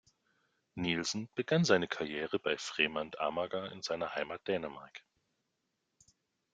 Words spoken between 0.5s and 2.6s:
Nielsen begann seine Karriere bei